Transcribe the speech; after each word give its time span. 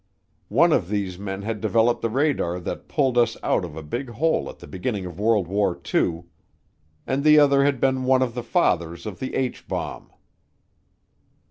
One 0.49 0.73
of 0.73 0.89
these 0.89 1.19
men 1.19 1.43
had 1.43 1.61
developed 1.61 2.01
the 2.01 2.09
radar 2.09 2.59
that 2.61 2.87
pulled 2.87 3.19
us 3.19 3.37
out 3.43 3.63
of 3.63 3.77
a 3.77 3.83
big 3.83 4.09
hole 4.09 4.49
at 4.49 4.57
the 4.57 4.65
beginning 4.65 5.05
of 5.05 5.19
World 5.19 5.47
War 5.47 5.79
II, 5.93 6.23
and 7.05 7.23
the 7.23 7.37
other 7.37 7.63
had 7.65 7.79
been 7.79 8.05
one 8.05 8.23
of 8.23 8.33
the 8.33 8.41
fathers 8.41 9.05
of 9.05 9.19
the 9.19 9.35
H 9.35 9.67
bomb. 9.67 10.11